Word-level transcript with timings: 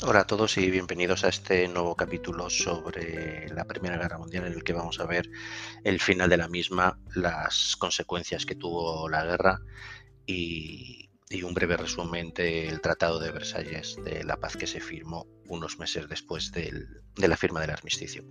Hola 0.00 0.20
a 0.20 0.26
todos 0.28 0.56
y 0.58 0.70
bienvenidos 0.70 1.24
a 1.24 1.28
este 1.28 1.66
nuevo 1.66 1.96
capítulo 1.96 2.48
sobre 2.50 3.48
la 3.48 3.64
Primera 3.64 3.96
Guerra 3.98 4.16
Mundial 4.16 4.46
en 4.46 4.52
el 4.52 4.62
que 4.62 4.72
vamos 4.72 5.00
a 5.00 5.06
ver 5.06 5.28
el 5.82 5.98
final 5.98 6.30
de 6.30 6.36
la 6.36 6.46
misma, 6.46 7.00
las 7.16 7.74
consecuencias 7.76 8.46
que 8.46 8.54
tuvo 8.54 9.08
la 9.08 9.24
guerra 9.24 9.60
y, 10.24 11.10
un 11.42 11.52
breve 11.52 11.76
resumen 11.76 12.32
del 12.32 12.80
Tratado 12.80 13.18
de 13.18 13.32
Versalles 13.32 13.96
de 14.04 14.22
la 14.22 14.36
paz 14.36 14.56
que 14.56 14.68
se 14.68 14.80
firmó 14.80 15.26
unos 15.48 15.80
meses 15.80 16.08
después 16.08 16.52
de 16.52 16.86
la 17.16 17.36
firma 17.36 17.60
del 17.60 17.70
armisticio. 17.70 18.24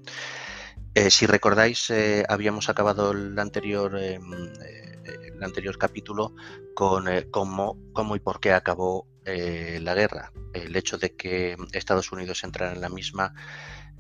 Eh, 0.96 1.12
si 1.12 1.26
recordáis, 1.26 1.90
eh, 1.90 2.24
habíamos 2.30 2.70
acabado 2.70 3.12
el 3.12 3.38
anterior, 3.38 4.00
em, 4.00 4.34
eh, 4.64 5.00
el 5.36 5.44
anterior 5.44 5.78
capítulo 5.78 6.34
con 6.74 7.06
cómo, 7.30 7.78
cómo 7.94 8.16
y 8.16 8.20
por 8.20 8.40
qué 8.40 8.54
acabó 8.54 9.06
eh, 9.28 9.80
la 9.82 9.94
guerra. 9.94 10.32
El 10.54 10.76
hecho 10.76 10.98
de 10.98 11.14
que 11.16 11.58
Estados 11.74 12.14
Unidos 12.14 12.46
entrara 12.46 12.74
en 12.74 12.80
la 12.80 12.88
misma 12.88 13.34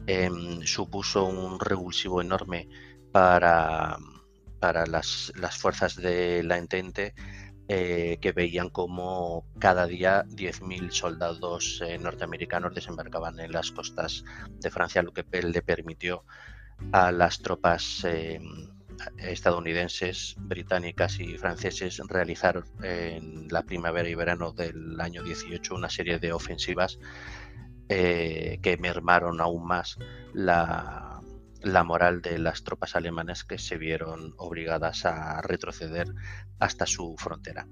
em, 0.08 0.62
supuso 0.62 1.26
un 1.26 1.60
revulsivo 1.60 2.22
enorme 2.22 2.70
para, 3.12 3.98
para 4.62 4.86
las, 4.86 5.34
fuerzas 5.60 5.98
de 5.98 6.44
la 6.44 6.58
Entente 6.58 7.14
eh, 7.68 8.18
que 8.22 8.32
veían 8.32 8.70
como 8.70 9.46
cada 9.60 9.86
día 9.86 10.24
10.000 10.28 10.92
soldados 10.92 11.84
eh, 11.86 11.98
norteamericanos 11.98 12.74
desembarcaban 12.74 13.38
en 13.42 13.52
las 13.52 13.72
costas 13.74 14.24
de 14.62 14.72
Francia, 14.72 15.04
lo 15.04 15.12
que 15.12 15.26
le 15.42 15.62
permitió 15.62 16.24
a 16.94 17.12
las 17.12 17.40
tropas 17.42 18.06
em, 18.06 18.77
estadounidenses, 19.18 20.36
británicas 20.38 21.20
y 21.20 21.38
franceses 21.38 22.00
realizaron 22.08 22.66
en 22.84 23.48
la 23.50 23.64
primavera 23.64 24.10
y 24.10 24.16
verano 24.16 24.52
del 24.52 25.00
año 25.00 25.24
18 25.24 25.76
una 25.76 25.90
serie 25.90 26.20
de 26.20 26.34
ofensivas 26.34 27.00
eh, 27.90 28.60
que 28.62 28.78
mermaron 28.78 29.40
aún 29.42 29.66
más 29.66 29.98
la, 30.34 31.22
moral 31.86 32.22
de 32.22 32.38
las 32.38 32.64
tropas 32.64 32.96
alemanas 32.96 33.44
que 33.44 33.58
se 33.58 33.78
vieron 33.78 34.34
obligadas 34.38 35.06
a 35.06 35.42
retroceder 35.42 36.08
hasta 36.60 36.86
su 36.86 37.16
frontera. 37.18 37.68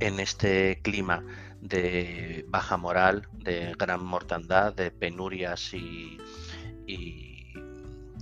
En 0.00 0.20
este 0.20 0.80
clima 0.82 1.24
de 1.60 2.44
baja 2.48 2.76
moral, 2.76 3.28
de 3.32 3.74
gran 3.78 4.04
mortandad, 4.04 4.74
de 4.74 4.90
penurias 4.90 5.72
y 5.74 6.18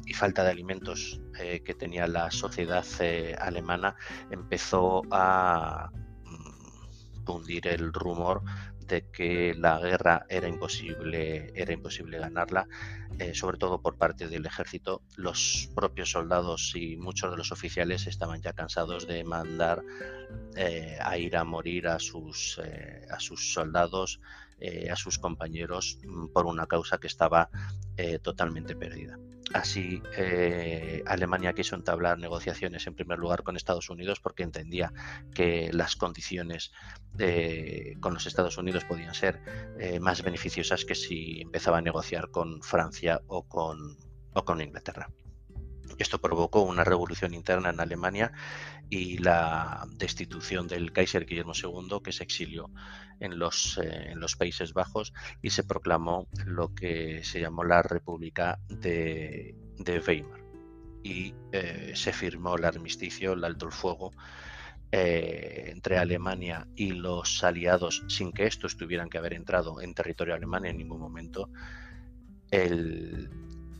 y 0.07 0.15
falta 0.15 0.45
de 0.45 0.51
alimentos 0.51 1.21
eh, 1.39 1.63
que 1.65 1.75
tenía 1.75 2.07
la 2.07 2.31
sociedad 2.31 2.85
eh, 3.01 3.37
alemana 3.39 3.97
empezó 4.31 5.03
a 5.11 5.91
mm, 6.25 7.43
el 7.65 7.93
rumor 7.93 8.43
de 8.87 9.09
que 9.11 9.55
la 9.55 9.79
guerra 9.79 10.27
era 10.29 10.49
imposible, 10.49 11.53
era 11.55 11.73
imposible 11.73 12.19
ganarla, 12.19 12.67
eh, 13.19 13.33
sobre 13.33 13.57
todo 13.57 13.81
por 13.81 13.97
parte 13.97 14.29
del 14.29 14.45
ejército. 14.45 15.03
Los 15.17 15.71
propios 15.75 16.11
soldados 16.11 16.73
y 16.75 16.97
muchos 16.97 17.31
de 17.31 17.37
los 17.37 17.53
oficiales 17.53 18.07
estaban 18.07 18.43
ya 18.43 18.53
cansados 18.53 19.07
de 19.07 19.25
mandar 19.25 19.83
a 21.01 21.17
ir 21.17 21.37
a 21.37 21.45
morir 21.45 21.87
a 21.89 21.99
sus, 21.99 22.61
a 23.09 23.21
sus 23.21 23.55
soldados, 23.55 24.21
a 24.91 24.97
sus 24.97 25.19
compañeros, 25.19 25.99
mm, 26.05 26.27
por 26.33 26.45
una 26.47 26.67
causa 26.67 26.99
que 26.99 27.07
estaba 27.07 27.49
totalmente 28.23 28.75
perdida. 28.75 29.17
Así, 29.55 30.03
eh, 30.17 31.03
Alemania 31.07 31.53
quiso 31.53 31.77
entablar 31.77 32.19
negociaciones 32.19 32.87
en 32.87 32.95
primer 32.95 33.19
lugar 33.19 33.43
con 33.43 33.57
Estados 33.57 33.91
Unidos 33.91 34.21
porque 34.21 34.43
entendía 34.43 34.93
que 35.35 35.71
las 35.73 35.97
condiciones 35.97 36.73
con 38.01 38.15
los 38.15 38.27
Estados 38.27 38.57
Unidos 38.57 38.85
podían 38.85 39.15
ser 39.15 39.41
eh, 39.79 40.01
más 40.01 40.23
beneficiosas 40.23 40.85
que 40.85 40.95
si 40.95 41.43
empezaba 41.43 41.79
a 41.79 41.83
negociar 41.83 42.31
con 42.31 42.63
Francia 42.63 43.21
o 43.27 43.47
con, 43.47 43.99
o 44.33 44.45
con 44.45 44.61
Inglaterra. 44.61 45.11
Esto 46.03 46.21
provocó 46.21 46.63
una 46.63 46.83
revolución 46.83 47.33
interna 47.33 47.71
en 47.71 47.79
Alemania 47.79 48.33
y 48.91 49.19
la 49.19 49.87
destitución 49.99 50.67
del 50.67 50.91
Kaiser 50.91 51.25
Guillermo 51.25 51.53
II, 51.55 52.01
que 52.03 52.11
se 52.11 52.25
exilió 52.25 52.73
en 53.21 53.39
los, 53.39 53.79
eh, 53.79 54.11
en 54.11 54.19
los 54.19 54.35
Países 54.35 54.73
Bajos 54.73 55.13
y 55.43 55.51
se 55.51 55.63
proclamó 55.63 56.27
lo 56.45 56.75
que 56.75 57.23
se 57.23 57.41
llamó 57.41 57.63
la 57.63 57.83
República 57.83 58.59
de, 58.69 59.55
Weimar. 60.05 60.43
Y 61.05 61.35
eh, 61.53 61.93
se 61.95 62.13
firmó 62.13 62.57
el 62.57 62.65
armisticio, 62.65 63.35
el 63.35 63.45
alto 63.45 63.67
el 63.67 63.73
fuego, 63.73 64.11
eh, 64.91 65.67
entre 65.69 65.99
Alemania 65.99 66.67
y 66.75 66.91
los 66.91 67.45
aliados, 67.45 68.03
sin 68.09 68.33
que 68.33 68.47
estos 68.47 68.77
tuvieran 68.77 69.09
que 69.09 69.19
haber 69.19 69.35
entrado 69.35 69.81
en 69.81 69.95
territorio 69.95 70.35
alemán 70.35 70.67
en 70.67 70.79
ningún 70.79 71.01
momento, 71.01 71.49
el 72.51 73.31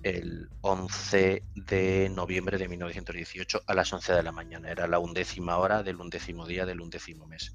el 0.03 0.49
11 0.61 1.43
de 1.55 2.09
noviembre 2.11 2.59
de 2.59 2.69
1918 2.69 3.63
a 3.67 3.75
las 3.75 3.93
11 3.93 4.13
de 4.13 4.23
la 4.23 4.33
mañana. 4.33 4.71
Era 4.71 4.87
la 4.87 4.99
undécima 4.99 5.59
hora 5.59 5.83
del 5.83 5.97
undécimo 5.97 6.47
día 6.47 6.67
del 6.67 6.81
undécimo 6.81 7.27
mes 7.27 7.55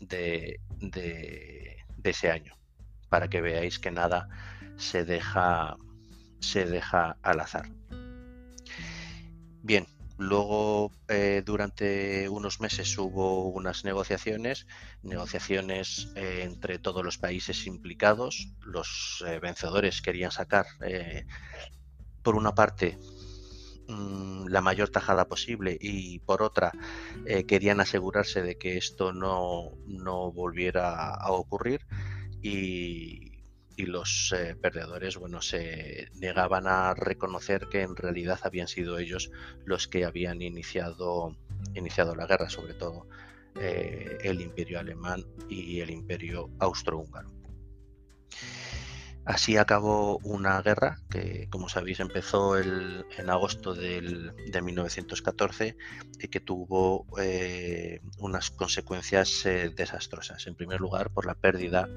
de, 0.00 0.60
ese 2.02 2.30
año. 2.30 2.54
Para 3.08 3.28
que 3.28 3.40
veáis 3.40 3.78
que 3.78 3.90
nada 3.90 4.28
se 4.76 5.04
deja, 5.04 5.76
se 6.40 6.64
deja 6.64 7.16
al 7.22 7.40
azar. 7.40 7.68
Bien, 9.62 9.86
luego 10.20 10.92
eh, 11.08 11.42
durante 11.44 12.28
unos 12.28 12.60
meses 12.60 12.96
hubo 12.98 13.48
unas 13.48 13.84
negociaciones, 13.84 14.66
negociaciones 15.02 16.12
eh, 16.14 16.42
entre 16.44 16.78
todos 16.78 17.02
los 17.02 17.16
países 17.16 17.66
implicados. 17.66 18.52
Los 18.60 19.24
eh, 19.26 19.40
vencedores 19.40 20.02
querían 20.02 20.30
sacar 20.30 20.66
por 22.22 22.36
una 22.36 22.54
parte 22.54 22.98
mm, 23.88 24.48
la 24.48 24.60
mayor 24.60 24.90
tajada 24.90 25.26
posible 25.26 25.78
y 25.80 26.18
por 26.20 26.42
otra 26.42 26.70
querían 27.48 27.80
asegurarse 27.80 28.42
de 28.42 28.58
que 28.58 28.76
esto 28.76 29.12
no, 29.14 29.72
volviera 30.34 31.14
a 31.14 31.32
ocurrir 31.32 31.80
y, 32.42 33.29
los 33.86 34.32
eh, 34.36 34.56
perdedores 34.60 35.16
bueno 35.16 35.42
se 35.42 36.08
negaban 36.14 36.66
a 36.66 36.94
reconocer 36.94 37.68
que 37.68 37.82
en 37.82 37.96
realidad 37.96 38.40
habían 38.42 38.68
sido 38.68 38.98
ellos 38.98 39.30
los 39.64 39.88
que 39.88 40.04
habían 40.04 40.42
iniciado 40.42 41.36
iniciado 41.74 42.14
la 42.14 42.26
guerra 42.26 42.48
sobre 42.48 42.74
todo 42.74 43.06
eh, 43.56 44.18
el 44.22 44.40
imperio 44.40 44.78
alemán 44.78 45.24
y 45.48 45.80
el 45.80 45.90
imperio 45.90 46.50
austrohúngaro 46.58 47.30
Así 49.26 49.58
acabó 49.58 50.18
una 50.24 50.60
guerra 50.62 50.96
que, 51.10 51.46
como 51.50 51.68
sabéis, 51.68 52.00
empezó 52.00 52.58
en 52.58 53.04
agosto 53.28 53.74
de 53.74 54.60
1914 54.62 55.76
y 56.18 56.28
que 56.28 56.40
tuvo 56.40 57.06
eh, 57.20 58.00
unas 58.18 58.50
consecuencias 58.50 59.44
desastrosas. 59.76 60.46
En 60.46 60.56
primer 60.56 60.80
lugar, 60.80 61.10
por 61.10 61.26
la 61.26 61.34
pérdida 61.34 61.88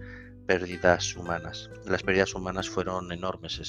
pérdidas 0.45 1.15
humanas. 1.15 1.69
Las 1.85 2.03
pérdidas 2.03 2.33
humanas 2.35 2.69
fueron 2.69 3.11
enormes. 3.11 3.61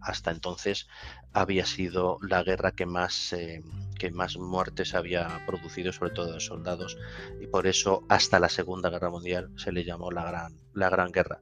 Hasta 0.00 0.30
entonces 0.30 0.88
había 1.32 1.66
sido 1.66 2.18
la 2.22 2.42
guerra 2.42 2.72
que 2.72 2.86
más, 2.86 3.32
eh, 3.32 3.62
que 3.98 4.10
más 4.10 4.36
muertes 4.36 4.94
había 4.94 5.44
producido, 5.46 5.92
sobre 5.92 6.10
todo 6.12 6.32
de 6.32 6.40
soldados, 6.40 6.96
y 7.40 7.46
por 7.46 7.66
eso 7.66 8.04
hasta 8.08 8.40
la 8.40 8.48
Segunda 8.48 8.90
Guerra 8.90 9.10
Mundial 9.10 9.50
se 9.56 9.72
le 9.72 9.84
llamó 9.84 10.10
la 10.10 10.24
Gran, 10.24 10.54
la 10.74 10.90
gran 10.90 11.12
Guerra. 11.12 11.40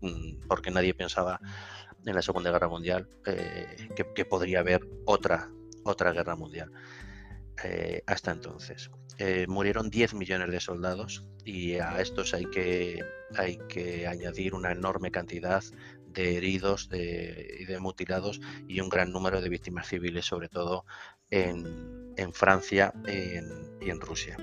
Mm, 0.00 0.48
porque 0.48 0.70
nadie 0.70 0.94
pensaba 0.94 1.40
en 2.04 2.14
la 2.14 2.22
Segunda 2.22 2.50
Guerra 2.50 2.68
Mundial 2.68 3.08
eh, 3.26 3.88
que, 4.14 4.24
podría 4.24 4.60
haber 4.60 4.86
otra, 5.06 5.48
otra 5.84 6.12
guerra 6.12 6.36
mundial. 6.36 6.70
Eh, 7.64 8.02
hasta 8.06 8.32
entonces. 8.32 8.90
Eh, 9.18 9.46
murieron 9.48 9.90
10 9.90 10.14
millones 10.14 10.50
de 10.50 10.60
soldados 10.60 11.24
y 11.44 11.74
a 11.74 12.00
estos 12.00 12.34
hay 12.34 12.46
que, 12.46 13.04
hay 13.36 13.58
que 13.68 14.06
añadir 14.06 14.54
una 14.54 14.72
enorme 14.72 15.10
cantidad 15.10 15.62
de 16.06 16.36
heridos 16.36 16.88
y 16.92 17.64
de, 17.64 17.78
mutilados 17.80 18.40
y 18.68 18.80
un 18.80 18.88
gran 18.88 19.12
número 19.12 19.40
de 19.40 19.48
víctimas 19.48 19.88
civiles, 19.88 20.26
sobre 20.26 20.48
todo 20.48 20.84
en, 21.30 22.32
Francia 22.32 22.92
y 23.80 23.90
en 23.90 24.00
Rusia. 24.00 24.36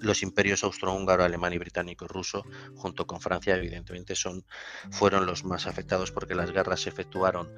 Los 0.00 0.22
imperios 0.22 0.64
austrohúngaro, 0.64 1.24
alemán 1.24 1.52
y 1.52 1.58
británico 1.58 2.06
y 2.06 2.08
ruso, 2.08 2.44
junto 2.74 3.06
con 3.06 3.20
Francia, 3.20 3.56
evidentemente, 3.56 4.14
son, 4.14 4.44
fueron 4.90 5.26
los 5.26 5.44
más 5.44 5.66
afectados 5.66 6.10
porque 6.10 6.34
las 6.34 6.52
guerras 6.52 6.80
se 6.80 6.88
efectuaron 6.88 7.52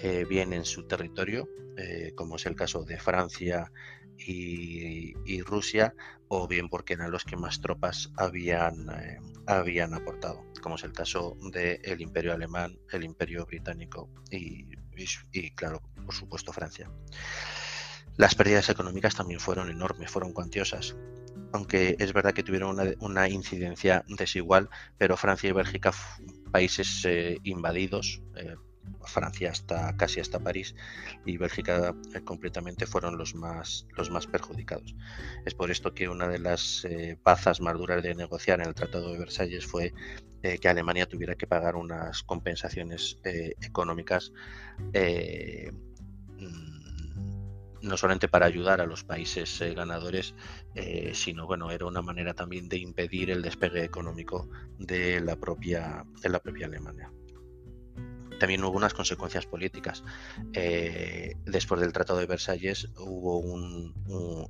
eh, 0.00 0.26
bien 0.28 0.52
en 0.52 0.66
su 0.66 0.86
territorio, 0.86 1.48
eh, 1.78 2.12
como 2.14 2.36
es 2.36 2.44
el 2.44 2.54
caso 2.54 2.84
de 2.84 2.98
Francia 2.98 3.72
y, 4.18 5.42
Rusia, 5.42 5.94
o 6.28 6.48
bien 6.48 6.68
porque 6.68 6.94
eran 6.94 7.10
los 7.10 7.24
que 7.24 7.36
más 7.36 7.60
tropas 7.60 8.10
habían, 8.16 8.88
eh, 8.90 9.18
habían 9.46 9.94
aportado, 9.94 10.44
como 10.62 10.76
es 10.76 10.84
el 10.84 10.92
caso 10.92 11.36
del 11.52 12.00
imperio 12.00 12.32
alemán, 12.32 12.78
el 12.92 13.04
imperio 13.04 13.46
británico 13.46 14.10
y, 14.30 14.66
claro, 15.54 15.82
por 16.04 16.14
supuesto, 16.14 16.52
Francia. 16.52 16.90
Las 18.16 18.34
pérdidas 18.34 18.70
económicas 18.70 19.14
también 19.14 19.40
fueron 19.40 19.70
enormes, 19.70 20.10
fueron 20.10 20.32
cuantiosas 20.32 20.96
aunque 21.52 21.96
es 21.98 22.12
verdad 22.12 22.32
que 22.32 22.42
tuvieron 22.42 22.76
una, 23.00 23.28
incidencia 23.28 24.04
desigual, 24.08 24.68
pero 24.98 25.16
Francia 25.16 25.48
y 25.48 25.52
Bélgica, 25.52 25.92
países 26.50 27.04
eh, 27.04 27.38
invadidos, 27.44 28.22
eh, 28.36 28.56
Francia 29.04 29.50
hasta 29.50 29.96
casi 29.96 30.20
hasta 30.20 30.40
París 30.40 30.74
y 31.24 31.36
Bélgica 31.36 31.94
eh, 32.14 32.20
completamente 32.22 32.86
fueron 32.86 33.18
los 33.18 33.34
más 33.34 33.86
los 33.96 34.10
más 34.10 34.26
perjudicados. 34.26 34.94
Es 35.44 35.54
por 35.54 35.70
esto 35.70 35.94
que 35.94 36.08
una 36.08 36.28
de 36.28 36.38
las 36.38 36.86
bazas 37.24 37.60
más 37.60 37.74
duras 37.74 38.02
de 38.02 38.14
negociar 38.14 38.60
en 38.60 38.68
el 38.68 38.74
Tratado 38.74 39.12
de 39.12 39.18
Versalles 39.18 39.66
fue 39.66 39.92
que 40.42 40.68
Alemania 40.68 41.06
tuviera 41.06 41.34
que 41.34 41.46
pagar 41.48 41.74
unas 41.74 42.22
compensaciones 42.22 43.18
económicas 43.24 44.32
no 47.86 47.96
solamente 47.96 48.28
para 48.28 48.46
ayudar 48.46 48.80
a 48.80 48.86
los 48.86 49.04
países 49.04 49.60
eh, 49.60 49.74
ganadores, 49.74 50.34
eh, 50.74 51.12
sino 51.14 51.46
bueno, 51.46 51.70
era 51.70 51.86
una 51.86 52.02
manera 52.02 52.34
también 52.34 52.68
de 52.68 52.78
impedir 52.78 53.30
el 53.30 53.42
despegue 53.42 53.84
económico 53.84 54.48
de 54.78 55.20
la 55.20 55.36
propia, 55.36 56.04
de 56.20 56.28
la 56.28 56.40
propia 56.40 56.66
Alemania. 56.66 57.10
También 58.38 58.62
hubo 58.64 58.76
unas 58.76 58.94
consecuencias 58.94 59.46
políticas. 59.46 60.02
Eh, 60.52 61.34
después 61.44 61.80
del 61.80 61.92
Tratado 61.92 62.18
de 62.18 62.26
Versalles 62.26 62.88
hubo 62.98 63.38
un, 63.38 63.94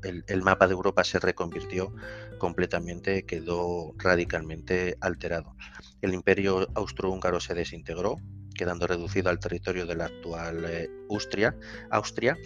el, 0.02 0.42
mapa 0.42 0.66
de 0.66 0.74
Europa 0.74 1.04
se 1.04 1.18
reconvirtió 1.18 1.94
completamente, 2.38 3.24
quedó 3.24 3.94
radicalmente 3.98 4.96
alterado. 5.00 5.56
El 6.02 6.14
imperio 6.14 6.68
austrohúngaro 6.74 7.40
se 7.40 7.54
desintegró, 7.54 8.16
quedando 8.54 8.86
reducido 8.86 9.30
al 9.30 9.38
territorio 9.38 9.86
de 9.86 9.96
la 9.96 10.06
actual 10.06 10.88
Austria, 11.10 11.56
Austria 11.90 12.36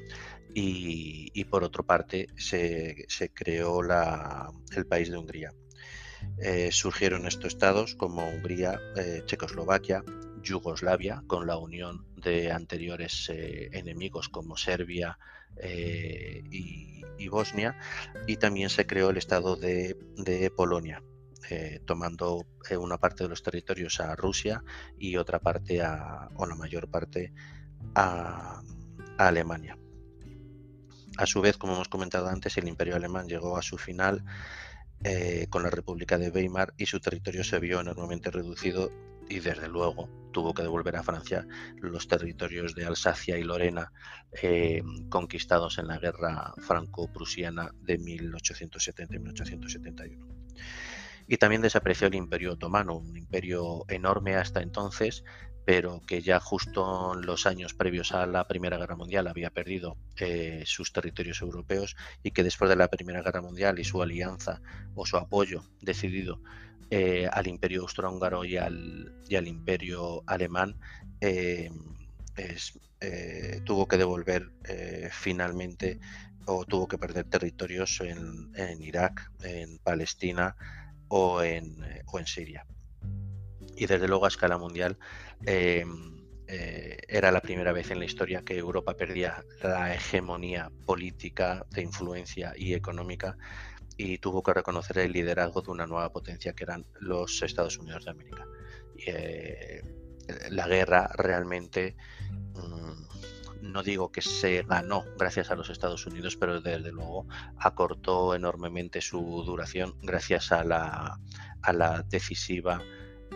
y, 0.55 1.45
por 1.45 1.65
otra 1.65 1.83
parte 1.83 2.29
se, 2.37 3.07
creó 3.35 3.81
el 3.83 4.87
país 4.87 5.11
de 5.11 5.17
Hungría. 5.17 5.53
Eh, 6.39 6.71
surgieron 6.71 7.27
estos 7.27 7.55
estados 7.55 7.95
como 7.95 8.29
Hungría, 8.29 8.79
eh, 8.97 9.23
Checoslovaquia, 9.25 10.05
Yugoslavia, 10.43 11.23
con 11.27 11.47
la 11.47 11.57
unión 11.57 12.07
de 12.17 12.51
anteriores 12.51 13.29
eh, 13.31 13.71
enemigos 13.73 14.29
como 14.29 14.57
Serbia 14.57 15.19
y, 15.63 17.29
Bosnia, 17.29 17.77
y 18.27 18.37
también 18.37 18.71
se 18.71 18.87
creó 18.87 19.11
el 19.11 19.19
estado 19.19 19.57
de, 19.57 19.97
Polonia, 20.57 21.03
tomando 21.85 22.47
una 22.79 22.99
parte 22.99 23.25
de 23.25 23.29
los 23.29 23.43
territorios 23.43 24.01
a 24.01 24.17
Rusia 24.17 24.63
y 24.99 25.17
otra 25.17 25.39
parte, 25.39 25.83
a, 25.83 26.29
o 26.37 26.47
la 26.47 26.55
mayor 26.55 26.89
parte, 26.89 27.33
a 27.95 28.63
Alemania. 29.19 29.77
A 31.19 31.27
su 31.27 31.43
vez, 31.43 31.59
como 31.59 31.75
hemos 31.75 31.89
comentado 31.89 32.29
antes, 32.29 32.57
el 32.57 32.69
imperio 32.69 32.97
alemán 32.97 33.29
llegó 33.29 33.59
a 33.59 33.63
su 33.63 33.77
final 33.77 34.25
eh, 35.03 35.47
con 35.51 35.63
la 35.63 35.71
República 35.71 36.19
de 36.19 36.31
Weimar 36.31 36.75
y 36.77 36.87
su 36.87 37.01
territorio 37.01 37.43
se 37.43 37.59
vio 37.59 37.81
enormemente 37.81 38.31
reducido 38.31 38.91
y 39.31 39.41
desde 39.41 39.69
luego 39.69 40.11
tuvo 40.33 40.53
que 40.53 40.63
devolver 40.63 40.97
a 40.97 41.03
Francia 41.03 41.47
los 41.77 42.07
territorios 42.09 42.75
de 42.75 42.85
Alsacia 42.85 43.39
y 43.39 43.45
Lorena 43.45 43.91
eh, 44.43 44.83
conquistados 45.09 45.79
en 45.79 45.87
la 45.87 45.99
guerra 45.99 46.53
franco-prusiana 46.59 47.71
de 47.81 47.99
1870-1871. 47.99 50.19
Y 51.29 51.37
también 51.37 51.63
desapareció 51.63 52.09
el 52.09 52.17
imperio 52.17 52.55
otomano, 52.55 52.97
un 52.97 53.17
imperio 53.17 53.85
enorme 53.89 54.35
hasta 54.35 54.63
entonces, 54.63 55.23
pero 55.65 56.03
que 56.05 56.23
ya 56.23 56.41
justo 56.41 57.15
en 57.15 57.25
los 57.25 57.47
años 57.47 57.75
previos 57.75 58.11
a 58.13 58.27
la 58.27 58.49
Primera 58.49 58.79
Guerra 58.79 58.97
Mundial 58.97 59.29
había 59.29 59.51
perdido 59.51 59.97
eh, 60.17 60.65
sus 60.67 60.93
territorios 60.93 61.41
europeos 61.41 61.95
y 62.25 62.33
que 62.33 62.43
después 62.43 62.69
de 62.69 62.75
la 62.75 62.89
Primera 62.89 63.23
Guerra 63.23 63.43
Mundial 63.43 63.79
y 63.79 63.85
su 63.85 64.03
alianza 64.03 64.61
o 64.97 65.07
su 65.07 65.17
apoyo 65.17 65.63
decidido 65.81 66.41
eh, 66.91 67.29
al 67.33 67.47
Imperio 67.47 67.83
Austrohúngaro 67.83 68.45
y 68.45 68.57
al, 68.57 69.15
y 69.29 69.37
al 69.37 69.47
Imperio 69.47 70.23
Alemán, 70.27 70.77
eh, 71.21 71.71
tuvo 73.65 73.87
que 73.87 73.97
devolver 73.97 74.51
finalmente 75.11 75.99
o 76.47 76.65
tuvo 76.65 76.89
que 76.89 76.99
perder 76.99 77.25
territorios 77.27 78.01
en, 78.01 78.51
en 78.57 78.83
Irak, 78.83 79.31
en 79.43 79.79
Palestina 79.79 80.57
o 81.09 81.43
en, 81.43 81.77
o 82.07 82.19
en 82.19 82.27
Siria. 82.27 82.67
Y 83.77 83.87
desde 83.87 84.09
luego 84.09 84.25
a 84.25 84.29
escala 84.29 84.59
mundial 84.59 84.99
eh, 86.53 86.99
era 87.07 87.31
la 87.31 87.41
primera 87.41 87.71
vez 87.71 87.93
en 87.93 88.01
la 88.01 88.05
historia 88.07 88.43
que 88.43 88.59
Europa 88.59 88.97
perdía 88.97 89.45
la 89.63 89.95
hegemonía 89.95 90.73
política, 90.85 91.65
de 91.71 91.83
influencia 91.83 92.55
y 92.57 92.75
económica 92.75 93.37
y 93.97 94.19
tuvo 94.19 94.43
que 94.43 94.53
reconocer 94.53 94.99
el 94.99 95.13
liderazgo 95.13 95.63
de 95.63 95.71
una 95.71 95.87
nueva 95.87 96.11
potencia 96.11 96.53
que 96.53 96.65
eran 96.65 96.85
los 96.99 97.41
Estados 97.43 97.79
Unidos 97.79 98.05
de 98.05 98.11
América. 98.11 98.49
Eh, 99.07 99.81
la 100.51 100.67
guerra 100.67 101.09
realmente, 101.15 101.95
mm, 102.55 103.71
no 103.71 103.85
digo 103.85 104.11
que 104.11 104.21
se 104.21 104.65
ganó 104.65 105.05
gracias 105.19 105.53
a 105.53 105.55
los 105.55 105.71
Estados 105.71 106.05
Unidos, 106.05 106.37
pero 106.37 106.61
desde 106.61 106.91
luego 106.91 107.29
acortó 107.59 108.35
enormemente 108.35 109.01
su 109.01 109.21
duración 109.47 109.95
gracias 110.03 110.51
a 110.51 110.65
la, 110.65 111.21
a 111.63 111.73
la 111.73 112.03
decisiva 112.03 112.83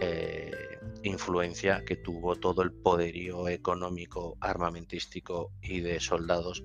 eh, 0.00 0.78
influencia 1.02 1.84
que 1.84 1.96
tuvo 1.96 2.36
todo 2.36 2.62
el 2.62 2.72
poderío 2.72 3.48
económico, 3.48 4.36
armamentístico 4.40 5.52
y 5.62 5.80
de 5.80 6.00
soldados 6.00 6.64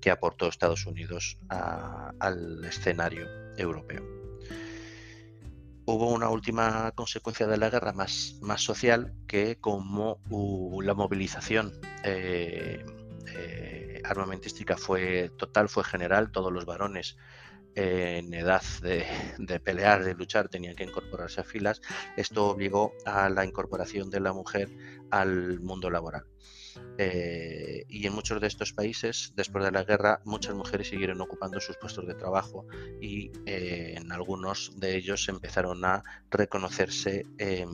que 0.00 0.10
aportó 0.10 0.46
Estados 0.46 0.86
Unidos 0.86 1.36
al 1.48 2.64
escenario 2.64 3.26
europeo. 3.56 4.02
Hubo 5.86 6.10
una 6.10 6.30
última 6.30 6.92
consecuencia 6.92 7.46
de 7.46 7.58
la 7.58 7.68
guerra 7.68 7.92
más, 7.92 8.38
social 8.56 9.12
que 9.26 9.56
como 9.56 10.20
la 10.82 10.94
movilización 10.94 11.72
eh, 12.04 12.82
eh, 13.26 14.00
armamentística 14.04 14.78
fue 14.78 15.30
total, 15.36 15.68
fue 15.68 15.84
general, 15.84 16.30
todos 16.30 16.52
los 16.52 16.64
varones 16.64 17.18
en 17.74 18.32
edad 18.32 18.62
de, 18.82 19.60
pelear, 19.60 20.04
de 20.04 20.14
luchar, 20.14 20.48
tenían 20.48 20.76
que 20.76 20.84
incorporarse 20.84 21.40
a 21.40 21.44
filas. 21.44 21.80
Esto 22.16 22.46
obligó 22.46 22.92
a 23.04 23.28
la 23.28 23.44
incorporación 23.44 24.10
de 24.10 24.20
la 24.20 24.32
mujer 24.32 24.68
al 25.10 25.60
mundo 25.60 25.90
laboral. 25.90 26.24
Eh, 26.98 27.84
y 27.88 28.06
en 28.06 28.14
muchos 28.14 28.40
de 28.40 28.46
estos 28.46 28.72
países, 28.72 29.32
después 29.36 29.64
de 29.64 29.72
la 29.72 29.84
guerra, 29.84 30.20
muchas 30.24 30.54
mujeres 30.54 30.88
siguieron 30.88 31.20
ocupando 31.20 31.60
sus 31.60 31.76
puestos 31.76 32.06
de 32.06 32.14
trabajo 32.14 32.66
y 33.00 33.30
eh, 33.46 33.94
en 33.96 34.10
algunos 34.12 34.72
de 34.78 34.96
ellos 34.96 35.28
empezaron 35.28 35.84
a 35.84 36.02
reconocerse 36.30 37.26
eh, 37.38 37.66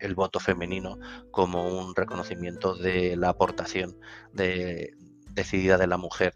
el 0.00 0.14
voto 0.14 0.40
femenino 0.40 0.98
como 1.30 1.68
un 1.68 1.94
reconocimiento 1.94 2.74
de 2.74 3.16
la 3.16 3.30
aportación 3.30 3.98
decidida 4.32 5.78
de 5.78 5.86
la 5.86 5.96
mujer 5.96 6.34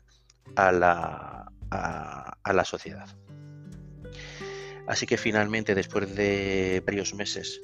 a 0.55 0.73
la, 0.73 1.53
a, 1.73 2.53
la 2.53 2.65
sociedad. 2.65 3.09
Así 4.87 5.07
que 5.07 5.17
finalmente, 5.17 5.75
después 5.75 6.15
de 6.15 6.83
varios 6.85 7.15
meses 7.15 7.61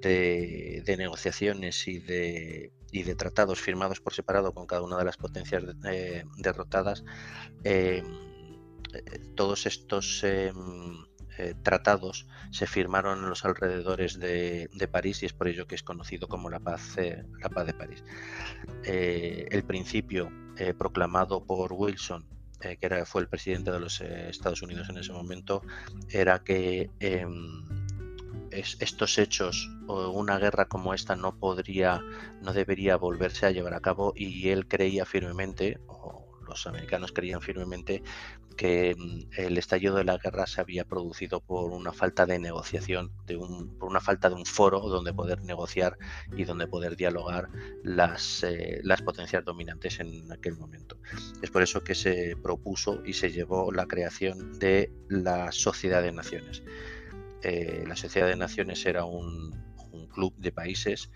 de, 0.00 0.94
negociaciones 0.98 1.86
y 1.88 1.98
de, 1.98 2.72
de, 2.92 3.14
tratados 3.14 3.60
firmados 3.60 4.00
por 4.00 4.14
separado 4.14 4.52
con 4.54 4.66
cada 4.66 4.82
una 4.82 4.96
de 4.96 5.04
las 5.04 5.16
potencias 5.16 5.64
eh, 5.84 6.24
derrotadas, 6.38 7.04
em, 7.64 8.04
eh, 8.92 9.18
todos 9.34 9.66
estos 9.66 10.22
em, 10.24 11.04
eh, 11.38 11.54
tratados 11.62 12.26
se 12.50 12.66
firmaron 12.66 13.18
en 13.18 13.28
los 13.28 13.44
alrededores 13.44 14.18
de, 14.18 14.68
París 14.90 15.22
y 15.22 15.26
es 15.26 15.32
por 15.32 15.48
ello 15.48 15.66
que 15.66 15.74
es 15.74 15.82
conocido 15.82 16.28
como 16.28 16.50
la 16.50 16.60
paz, 16.60 16.96
la 17.40 17.48
paz 17.48 17.66
de 17.66 17.74
París. 17.74 18.02
el 18.84 19.64
principio 19.64 20.30
proclamado 20.76 21.46
por 21.46 21.72
Wilson 21.72 22.39
eh, 22.62 22.76
que 22.76 22.86
era, 22.86 23.04
fue 23.04 23.22
el 23.22 23.28
presidente 23.28 23.70
de 23.70 23.80
los 23.80 24.00
eh, 24.00 24.28
Estados 24.28 24.62
Unidos 24.62 24.88
en 24.88 24.98
ese 24.98 25.12
momento, 25.12 25.62
era 26.08 26.42
que 26.42 26.90
em, 27.00 27.64
estos 28.50 29.18
hechos 29.18 29.70
o 29.86 30.10
una 30.10 30.38
guerra 30.38 30.66
como 30.66 30.92
esta 30.92 31.16
no 31.16 31.38
podría, 31.38 32.00
no 32.42 32.52
debería 32.52 32.96
volverse 32.96 33.46
a 33.46 33.50
llevar 33.50 33.74
a 33.74 33.80
cabo 33.80 34.12
y 34.16 34.48
él 34.48 34.66
creía 34.66 35.04
firmemente, 35.04 35.78
o 35.86 36.19
los 36.50 36.66
americanos 36.66 37.12
creían 37.12 37.40
firmemente, 37.40 38.02
que 38.56 38.94
mm, 38.96 39.40
el 39.40 39.56
estallido 39.56 39.96
de 39.96 40.04
la 40.04 40.18
guerra 40.18 40.46
se 40.46 40.60
había 40.60 40.84
producido 40.84 41.40
por 41.40 41.70
una 41.70 41.92
falta 41.92 42.26
de 42.26 42.38
negociación, 42.38 43.10
por 43.78 43.88
una 43.88 44.00
falta 44.00 44.28
de 44.28 44.34
un 44.34 44.44
foro 44.44 44.80
donde 44.80 45.14
poder 45.14 45.42
negociar 45.42 45.96
y 46.36 46.44
donde 46.44 46.66
poder 46.66 46.96
dialogar 46.96 47.48
las, 47.82 48.42
eh, 48.42 48.80
las 48.82 49.00
potencias 49.00 49.44
dominantes 49.44 50.00
en 50.00 50.30
aquel 50.30 50.56
momento. 50.56 50.98
Es 51.42 51.50
por 51.50 51.62
eso 51.62 51.82
que 51.82 51.94
se 51.94 52.36
propuso 52.42 53.02
y 53.04 53.14
se 53.14 53.30
llevó 53.30 53.72
la 53.72 53.86
creación 53.86 54.58
de 54.58 54.92
la 55.08 55.52
Sociedad 55.52 56.02
de 56.02 56.12
Naciones. 56.12 56.62
Eh, 57.42 57.84
la 57.86 57.96
Sociedad 57.96 58.28
de 58.28 58.36
Naciones 58.36 58.84
era 58.84 59.04
un, 59.04 59.58
club 60.12 60.34
de 60.38 60.50
países 60.50 61.08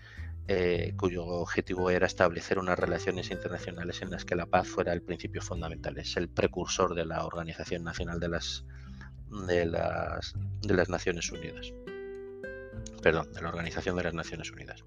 eh, 0.47 0.93
cuyo 0.95 1.25
objetivo 1.25 1.89
era 1.89 2.05
establecer 2.05 2.59
unas 2.59 2.77
relaciones 2.77 3.31
internacionales 3.31 4.01
en 4.01 4.11
las 4.11 4.25
que 4.25 4.35
la 4.35 4.45
paz 4.45 4.67
fuera 4.67 4.93
el 4.93 5.01
principio 5.01 5.41
fundamental. 5.41 5.97
Es 5.97 6.17
el 6.17 6.29
precursor 6.29 6.93
de 6.93 7.05
la 7.05 7.25
Organización 7.25 7.83
Nacional 7.83 8.19
de 8.19 8.29
las, 8.29 8.65
de 9.47 9.65
las, 9.65 10.35
de 10.61 10.73
las 10.75 10.89
Naciones 10.89 11.31
Unidas. 11.31 11.73
Perdón, 13.01 13.31
de 13.33 13.41
la 13.41 13.49
Organización 13.49 13.95
de 13.95 14.03
las 14.03 14.13
Naciones 14.13 14.51
Unidas. 14.51 14.83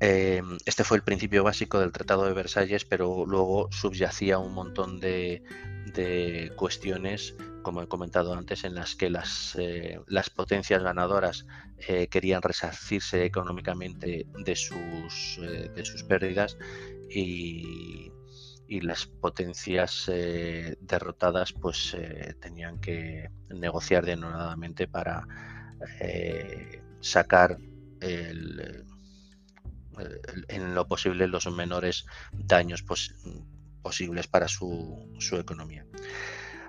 Eh, 0.00 0.42
este 0.66 0.82
fue 0.82 0.96
el 0.96 1.04
principio 1.04 1.44
básico 1.44 1.78
del 1.78 1.92
Tratado 1.92 2.24
de 2.24 2.32
Versalles, 2.32 2.84
pero 2.84 3.24
luego 3.24 3.70
subyacía 3.70 4.38
un 4.38 4.52
montón 4.52 4.98
de, 4.98 5.44
de 5.94 6.52
cuestiones 6.56 7.36
como 7.62 7.82
he 7.82 7.88
comentado 7.88 8.34
antes, 8.34 8.64
en 8.64 8.74
las 8.74 8.94
que 8.94 9.10
las, 9.10 9.56
eh, 9.58 10.00
las 10.06 10.30
potencias 10.30 10.82
ganadoras 10.82 11.46
eh, 11.88 12.08
querían 12.08 12.42
resarcirse 12.42 13.24
económicamente 13.24 14.26
de 14.44 14.56
sus, 14.56 15.38
eh, 15.42 15.70
de 15.74 15.84
sus 15.84 16.02
pérdidas 16.04 16.56
y, 17.10 18.10
las 18.80 19.04
potencias 19.04 20.10
derrotadas 20.80 21.52
pues 21.52 21.94
tenían 22.40 22.80
que 22.80 23.28
negociar 23.50 24.06
denodadamente 24.06 24.88
para 24.88 25.26
sacar 27.00 27.58
en 30.48 30.74
lo 30.74 30.88
posible 30.88 31.28
los 31.28 31.52
menores 31.52 32.06
daños 32.32 32.82
posibles 33.82 34.26
para 34.26 34.48
su, 34.48 35.14
su 35.18 35.36
economía. 35.36 35.84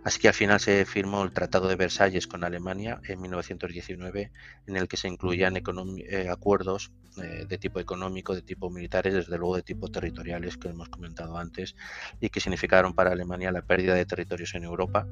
Así 0.03 0.19
que 0.19 0.27
al 0.27 0.33
final 0.33 0.59
se 0.59 0.85
firmó 0.85 1.23
el 1.23 1.31
Tratado 1.31 1.69
de 1.69 1.77
Versalles 1.77 2.27
con 2.27 2.43
Alemania 2.43 2.99
en 3.07 3.21
1919, 3.21 4.31
en 4.67 4.75
el 4.75 4.87
que 4.89 4.97
se 4.97 5.07
incluían 5.07 5.55
eh, 5.55 6.27
acuerdos 6.29 6.91
eh, 7.21 7.45
de 7.47 7.57
tipo 7.57 7.79
económico, 7.79 8.35
de 8.35 8.41
tipo 8.41 8.69
militares, 8.69 9.13
desde 9.13 9.37
luego 9.37 9.55
de 9.55 9.61
tipo 9.61 9.89
territoriales, 9.89 10.57
que 10.57 10.67
hemos 10.67 10.89
comentado 10.89 11.37
antes, 11.37 11.75
y 12.19 12.29
que 12.29 12.41
significaron 12.41 12.93
para 12.93 13.11
Alemania 13.11 13.51
la 13.51 13.61
pérdida 13.61 13.95
de 13.95 14.05
territorios 14.05 14.53
en 14.55 14.65
Europa, 14.65 15.07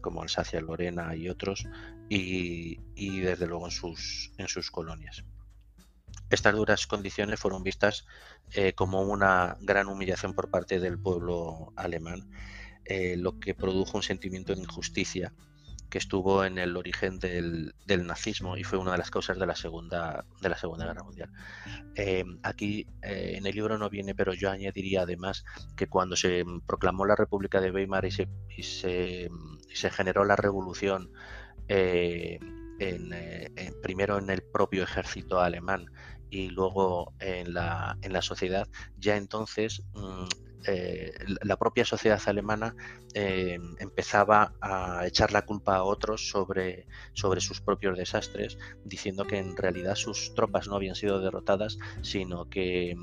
como 0.00 0.22
Alsacia, 0.22 0.60
Lorena 0.60 1.16
y 1.16 1.28
otros, 1.28 1.66
y, 2.08 2.78
desde 3.20 3.46
luego 3.46 3.66
en 3.66 3.72
sus, 3.72 4.70
colonias. 4.70 5.24
Estas 6.30 6.54
duras 6.54 6.86
condiciones 6.86 7.40
fueron 7.40 7.64
vistas 7.64 8.06
eh, 8.52 8.72
como 8.74 9.02
una 9.02 9.56
gran 9.62 9.88
humillación 9.88 10.34
por 10.34 10.50
parte 10.50 10.78
del 10.78 10.98
pueblo 10.98 11.72
alemán 11.74 12.30
eh, 12.88 13.18
lo 13.18 13.38
que 13.38 13.54
produjo 13.54 13.98
un 13.98 14.02
sentimiento 14.02 14.54
de 14.54 14.62
injusticia 14.62 15.34
que 15.90 15.98
estuvo 15.98 16.42
en 16.42 16.56
el 16.56 16.74
origen 16.74 17.18
del, 17.18 17.74
nazismo 17.86 18.56
y 18.56 18.64
fue 18.64 18.78
una 18.78 18.92
de 18.92 18.98
las 18.98 19.10
causas 19.10 19.38
de 19.38 19.46
la 19.46 19.54
Segunda, 19.54 20.24
de 20.40 20.48
la 20.48 20.56
segunda 20.56 20.86
Guerra 20.86 21.02
Mundial. 21.02 21.30
Eh, 21.94 22.24
aquí 22.42 22.86
eh, 23.02 23.34
en 23.36 23.46
el 23.46 23.54
libro 23.54 23.76
no 23.76 23.90
viene, 23.90 24.14
pero 24.14 24.32
yo 24.32 24.50
añadiría 24.50 25.02
además 25.02 25.44
que 25.76 25.86
cuando 25.86 26.16
se 26.16 26.44
proclamó 26.66 27.04
la 27.04 27.14
República 27.14 27.60
de 27.60 27.70
Weimar 27.70 28.06
y 28.06 28.10
se, 28.10 28.28
se, 28.62 29.90
generó 29.90 30.24
la 30.24 30.36
revolución, 30.36 31.10
primero 33.82 34.18
en 34.18 34.30
el 34.30 34.42
propio 34.42 34.82
ejército 34.82 35.40
alemán 35.40 35.90
y 36.30 36.48
luego 36.48 37.12
en 37.20 37.52
la, 37.52 37.98
en 38.00 38.14
la 38.14 38.22
sociedad, 38.22 38.66
ya 38.98 39.16
entonces 39.16 39.82
mm, 39.94 40.47
eh, 40.66 41.12
la 41.42 41.56
propia 41.56 41.84
sociedad 41.84 42.20
alemana 42.26 42.74
eh, 43.14 43.58
empezaba 43.78 44.54
a 44.60 45.06
echar 45.06 45.32
la 45.32 45.42
culpa 45.42 45.76
a 45.76 45.84
otros 45.84 46.28
sobre, 46.28 46.86
sobre 47.12 47.40
sus 47.40 47.60
propios 47.60 47.96
desastres, 47.96 48.58
diciendo 48.84 49.24
que 49.24 49.38
en 49.38 49.56
realidad 49.56 49.94
sus 49.94 50.34
tropas 50.34 50.68
no 50.68 50.76
habían 50.76 50.94
sido 50.94 51.20
derrotadas, 51.20 51.78
sino 52.02 52.48
que 52.48 52.96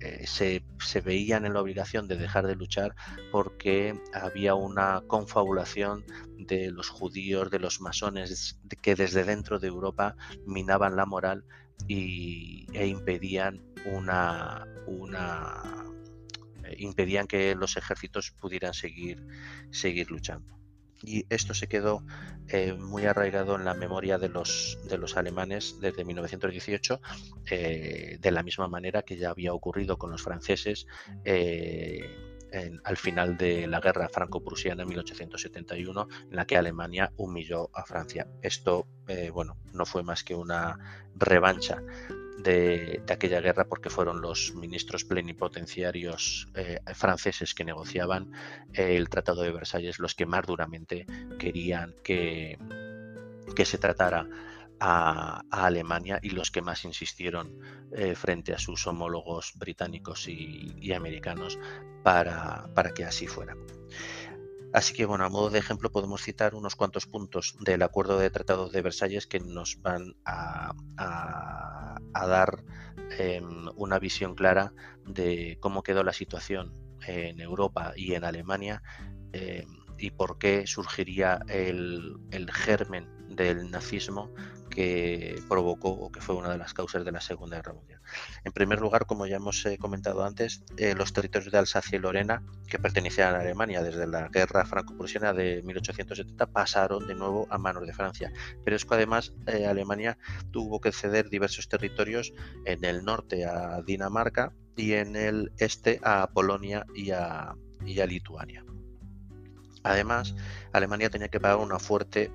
eh, 0.00 0.26
se, 0.26 0.62
veían 1.00 1.44
en 1.44 1.54
la 1.54 1.60
obligación 1.60 2.06
de 2.06 2.16
dejar 2.16 2.46
de 2.46 2.54
luchar 2.54 2.94
porque 3.32 4.00
había 4.12 4.54
una 4.54 5.02
confabulación 5.06 6.04
de 6.36 6.70
los 6.70 6.88
judíos, 6.88 7.50
de 7.50 7.58
los 7.58 7.80
masones, 7.80 8.60
que 8.80 8.94
desde 8.94 9.24
dentro 9.24 9.58
de 9.58 9.66
Europa 9.66 10.16
minaban 10.46 10.96
la 10.96 11.06
moral 11.06 11.44
y, 11.88 12.66
e 12.72 12.86
impedían 12.86 13.62
una, 13.86 14.66
una 14.86 15.87
impedían 16.76 17.26
que 17.26 17.54
los 17.54 17.76
ejércitos 17.76 18.32
pudieran 18.32 18.74
seguir, 18.74 19.24
seguir 19.70 20.10
luchando. 20.10 20.58
Y 21.02 21.26
esto 21.28 21.54
se 21.54 21.68
quedó 21.68 22.02
eh, 22.48 22.72
muy 22.72 23.06
arraigado 23.06 23.54
en 23.54 23.64
la 23.64 23.74
memoria 23.74 24.18
de 24.18 24.28
los, 24.28 24.78
de 24.88 24.98
los 24.98 25.16
alemanes 25.16 25.76
desde 25.80 26.04
1918, 26.04 27.00
eh, 27.50 28.18
de 28.20 28.30
la 28.32 28.42
misma 28.42 28.66
manera 28.66 29.02
que 29.02 29.16
ya 29.16 29.30
había 29.30 29.52
ocurrido 29.52 29.96
con 29.96 30.10
los 30.10 30.22
franceses 30.22 30.86
al 32.82 32.96
final 32.96 33.36
de 33.36 33.66
la 33.66 33.78
guerra 33.78 34.08
franco-prusiana 34.08 34.82
en 34.82 34.88
1871, 34.88 36.08
en 36.30 36.34
la 36.34 36.46
que 36.46 36.56
Alemania 36.56 37.12
humilló 37.18 37.68
a 37.74 37.84
Francia. 37.84 38.26
Esto, 38.40 38.86
bueno, 39.34 39.58
no 39.74 39.84
fue 39.84 40.02
más 40.02 40.24
que 40.24 40.34
una 40.34 41.04
revancha 41.14 41.82
de, 42.42 43.02
aquella 43.08 43.40
guerra 43.40 43.64
porque 43.64 43.90
fueron 43.90 44.20
los 44.20 44.54
ministros 44.54 45.04
plenipotenciarios 45.04 46.48
eh, 46.54 46.80
franceses 46.94 47.54
que 47.54 47.64
negociaban 47.64 48.32
eh, 48.72 48.96
el 48.96 49.08
Tratado 49.08 49.42
de 49.42 49.52
Versalles 49.52 49.98
los 49.98 50.14
que 50.14 50.26
más 50.26 50.46
duramente 50.46 51.06
querían 51.38 51.94
que, 52.02 52.58
que 53.54 53.64
se 53.64 53.78
tratara 53.78 54.26
a, 54.80 55.42
Alemania 55.50 56.20
y 56.22 56.30
los 56.30 56.50
que 56.50 56.62
más 56.62 56.84
insistieron 56.84 57.58
eh, 57.92 58.14
frente 58.14 58.54
a 58.54 58.58
sus 58.58 58.86
homólogos 58.86 59.52
británicos 59.56 60.28
y, 60.28 60.92
americanos 60.92 61.58
para, 62.02 62.70
para 62.74 62.92
que 62.94 63.04
así 63.04 63.26
fuera. 63.26 63.54
Así 64.72 64.92
que, 64.92 65.06
bueno, 65.06 65.24
a 65.24 65.30
modo 65.30 65.50
de 65.50 65.58
ejemplo 65.58 65.90
podemos 65.90 66.22
citar 66.22 66.54
unos 66.54 66.76
cuantos 66.76 67.06
puntos 67.06 67.56
del 67.60 67.82
acuerdo 67.82 68.18
de 68.18 68.30
tratados 68.30 68.70
de 68.72 68.82
Versalles 68.82 69.26
que 69.26 69.40
nos 69.40 69.80
van 69.80 70.14
a, 70.24 70.74
dar 72.12 72.62
em, 73.18 73.68
una 73.76 73.98
visión 73.98 74.34
clara 74.34 74.74
de 75.06 75.56
cómo 75.60 75.82
quedó 75.82 76.02
la 76.02 76.12
situación 76.12 76.74
en 77.06 77.40
Europa 77.40 77.94
y 77.96 78.14
en 78.14 78.24
Alemania 78.24 78.82
em, 79.32 79.66
y 79.96 80.10
por 80.10 80.38
qué 80.38 80.66
surgiría 80.66 81.40
el, 81.48 82.16
el 82.30 82.52
germen 82.52 83.08
del 83.28 83.70
nazismo 83.70 84.32
que 84.78 85.42
provocó 85.48 85.88
o 85.88 86.12
que 86.12 86.20
fue 86.20 86.36
una 86.36 86.50
de 86.50 86.56
las 86.56 86.72
causas 86.72 87.04
de 87.04 87.10
la 87.10 87.20
Segunda 87.20 87.56
Guerra 87.56 87.72
Mundial. 87.72 88.00
En 88.44 88.52
primer 88.52 88.80
lugar, 88.80 89.06
como 89.06 89.26
ya 89.26 89.34
hemos 89.34 89.66
eh, 89.66 89.76
comentado 89.76 90.24
antes, 90.24 90.62
eh, 90.76 90.94
los 90.94 91.12
territorios 91.12 91.50
de 91.50 91.58
Alsacia 91.58 91.96
y 91.96 91.98
Lorena, 92.00 92.44
que 92.68 92.78
pertenecían 92.78 93.34
a 93.34 93.40
Alemania 93.40 93.82
desde 93.82 94.06
la 94.06 94.28
Guerra 94.28 94.64
Franco-Prusiana 94.66 95.32
de 95.32 95.62
1870, 95.64 96.46
pasaron 96.46 97.08
de 97.08 97.16
nuevo 97.16 97.48
a 97.50 97.58
manos 97.58 97.88
de 97.88 97.92
Francia. 97.92 98.30
Pero 98.64 98.76
es 98.76 98.84
que 98.84 98.94
además 98.94 99.34
eh, 99.48 99.66
Alemania 99.66 100.16
tuvo 100.52 100.80
que 100.80 100.92
ceder 100.92 101.28
diversos 101.28 101.68
territorios 101.68 102.32
en 102.64 102.84
el 102.84 103.04
norte 103.04 103.46
a 103.46 103.82
Dinamarca 103.82 104.52
y 104.76 104.92
en 104.92 105.16
el 105.16 105.50
este 105.58 105.98
a 106.04 106.30
Polonia 106.32 106.86
y 106.94 107.10
a, 107.10 107.52
y 107.84 107.98
a 107.98 108.06
Lituania. 108.06 108.64
Además, 109.82 110.36
Alemania 110.72 111.10
tenía 111.10 111.30
que 111.30 111.40
pagar 111.40 111.58
una 111.58 111.80
fuerte 111.80 112.30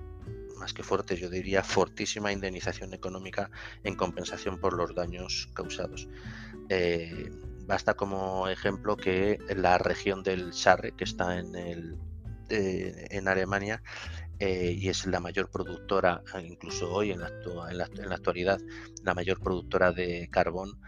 más 0.63 0.73
que 0.73 0.81
fuerte, 0.81 1.17
yo 1.17 1.29
diría 1.29 1.61
fortísima 1.61 2.31
indemnización 2.31 2.93
económica 2.93 3.51
en 3.83 3.95
compensación 3.95 4.57
por 4.61 4.71
los 4.77 4.95
daños 4.95 5.49
causados. 5.53 6.07
Eh, 6.69 7.29
basta 7.67 7.95
como 7.95 8.47
ejemplo 8.47 8.95
que 8.95 9.39
la 9.57 9.77
región 9.77 10.23
del 10.23 10.53
Sarre, 10.53 10.93
que 10.95 11.03
está 11.03 11.37
en, 11.37 11.53
el, 11.55 11.97
eh, 12.49 13.07
en 13.09 13.27
Alemania, 13.27 13.83
eh, 14.39 14.73
y 14.79 14.87
es 14.87 15.05
la 15.05 15.19
mayor 15.19 15.49
productora, 15.51 16.23
incluso 16.41 16.89
hoy 16.89 17.11
en 17.11 17.19
la, 17.19 17.27
en 17.69 17.77
la, 17.77 18.15
actualidad, 18.15 18.61
la 19.03 19.13
mayor 19.13 19.41
productora 19.41 19.91
de 19.91 20.29
carbón, 20.31 20.79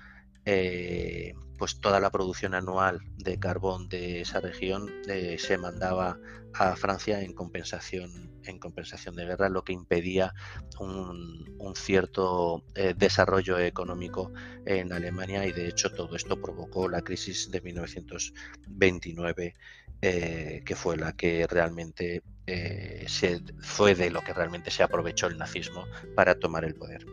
pues 1.58 1.80
toda 1.80 2.00
la 2.00 2.12
producción 2.12 2.54
anual 2.54 3.00
de 3.18 3.40
carbón 3.40 3.88
de 3.90 4.22
esa 4.22 4.40
región 4.40 4.92
se 5.38 5.58
mandaba 5.58 6.18
a 6.54 6.76
Francia 6.76 7.22
en 7.22 7.34
compensación 7.34 8.36
en 8.48 8.60
compensación 8.60 9.16
de 9.16 9.26
guerra, 9.26 9.50
lo 9.50 9.64
que 9.64 9.74
impedía 9.74 10.34
un, 10.80 11.74
cierto 11.76 12.64
eh, 12.76 12.94
desarrollo 12.96 13.60
económico 13.60 14.32
en 14.66 14.94
Alemania 14.94 15.46
y 15.46 15.52
de 15.52 15.68
hecho 15.68 15.92
todo 15.92 16.16
esto 16.16 16.40
provocó 16.40 16.88
la 16.88 17.02
crisis 17.02 17.52
de 17.52 17.60
1929 17.60 19.54
eh, 20.02 20.62
que 20.66 20.76
fue 20.76 20.96
la 20.96 21.14
que 21.14 21.48
realmente 21.48 22.22
eh, 22.48 23.06
se, 23.08 23.42
fue 23.60 23.96
de 23.96 24.10
lo 24.12 24.22
que 24.22 24.34
realmente 24.34 24.72
se 24.72 24.84
aprovechó 24.84 25.28
el 25.28 25.38
nazismo 25.38 25.86
para 26.16 26.36
tomar 26.36 26.64
el 26.64 26.76
poder. 26.76 27.06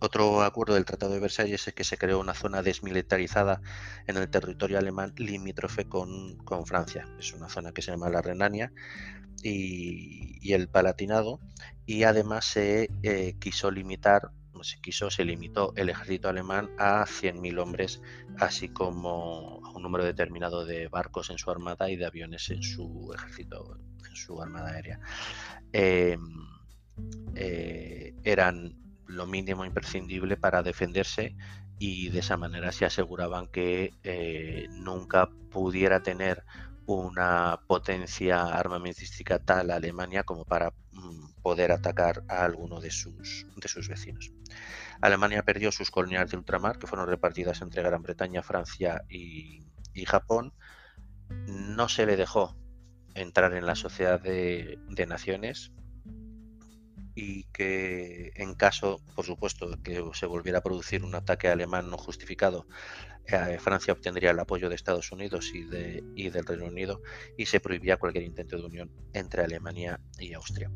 Otro 0.00 0.42
acuerdo 0.42 0.74
del 0.74 0.84
Tratado 0.84 1.12
de 1.12 1.20
Versalles 1.20 1.66
es 1.66 1.74
que 1.74 1.84
se 1.84 1.98
creó 1.98 2.20
una 2.20 2.34
zona 2.34 2.62
desmilitarizada 2.62 3.60
en 4.06 4.16
el 4.16 4.30
territorio 4.30 4.78
alemán 4.78 5.12
limítrofe 5.16 5.88
con, 5.88 6.36
con 6.38 6.66
Francia. 6.66 7.06
Es 7.18 7.32
una 7.32 7.48
zona 7.48 7.72
que 7.72 7.82
se 7.82 7.90
llama 7.90 8.08
la 8.08 8.22
Renania 8.22 8.72
y, 9.42 10.52
el 10.52 10.68
Palatinado 10.68 11.40
y 11.84 12.04
además 12.04 12.46
se 12.46 12.88
eh, 13.02 13.36
quiso 13.38 13.70
limitar 13.70 14.30
se 14.62 14.80
quiso, 14.80 15.10
se 15.10 15.24
limitó 15.24 15.72
el 15.76 15.88
ejército 15.88 16.28
alemán 16.28 16.70
a 16.78 17.04
100.000 17.04 17.60
hombres, 17.60 18.02
así 18.38 18.68
como 18.68 19.60
a 19.64 19.70
un 19.70 19.82
número 19.82 20.04
determinado 20.04 20.64
de 20.64 20.88
barcos 20.88 21.30
en 21.30 21.38
su 21.38 21.50
armada 21.50 21.90
y 21.90 21.96
de 21.96 22.06
aviones 22.06 22.50
en 22.50 22.62
su 22.62 23.12
ejército, 23.14 23.78
en 24.08 24.16
su 24.16 24.40
armada 24.40 24.70
aérea. 24.70 25.00
Em, 25.72 26.20
eh, 27.34 28.14
eran 28.24 28.76
lo 29.18 29.26
mínimo 29.26 29.64
imprescindible 29.64 30.36
para 30.36 30.62
defenderse 30.62 31.36
y 31.78 32.08
de 32.08 32.20
esa 32.20 32.36
manera 32.36 32.72
se 32.72 32.86
aseguraban 32.86 33.48
que 33.48 33.92
eh, 34.04 34.66
nunca 34.70 35.28
pudiera 35.50 36.02
tener 36.02 36.44
una 36.86 37.60
potencia 37.66 38.44
armamentística 38.46 39.38
tal 39.38 39.70
Alemania 39.70 40.22
como 40.22 40.44
para 40.44 40.72
mm, 40.92 41.42
poder 41.42 41.72
atacar 41.72 42.22
a 42.28 42.44
alguno 42.44 42.80
de 42.80 42.90
sus, 42.90 43.46
de 43.56 43.68
sus 43.68 43.88
vecinos. 43.88 44.32
Alemania 45.00 45.42
perdió 45.42 45.70
sus 45.70 45.90
colonias 45.90 46.30
de 46.30 46.36
ultramar, 46.36 46.78
que 46.78 46.86
fueron 46.86 47.08
repartidas 47.08 47.60
entre 47.60 47.82
Gran 47.82 48.02
Bretaña, 48.02 48.42
Francia 48.42 49.02
y, 49.08 49.64
Japón. 50.06 50.54
No 51.28 51.88
se 51.88 52.06
le 52.06 52.16
dejó 52.16 52.56
entrar 53.14 53.52
en 53.54 53.66
la 53.66 53.74
Sociedad 53.74 54.20
de, 54.20 54.78
de 54.88 55.06
Naciones, 55.06 55.72
y 57.20 57.42
que 57.52 58.30
en 58.36 58.54
caso, 58.54 59.00
por 59.16 59.24
supuesto, 59.24 59.76
que 59.82 60.04
se 60.12 60.26
volviera 60.26 60.58
a 60.58 60.62
producir 60.62 61.02
un 61.02 61.16
ataque 61.16 61.48
alemán 61.48 61.90
no 61.90 61.98
justificado, 61.98 62.68
eh, 63.26 63.58
Francia 63.58 63.92
obtendría 63.92 64.30
el 64.30 64.38
apoyo 64.38 64.68
de 64.68 64.76
Estados 64.76 65.10
Unidos 65.10 65.50
y, 65.52 65.64
de, 65.64 66.04
y 66.14 66.30
del 66.30 66.46
Reino 66.46 66.66
Unido 66.66 67.02
y 67.36 67.46
se 67.46 67.58
prohibía 67.58 67.96
cualquier 67.96 68.22
intento 68.22 68.56
de 68.56 68.66
unión 68.66 68.92
entre 69.14 69.42
Alemania 69.42 70.00
y 70.20 70.32
Austria. 70.32 70.70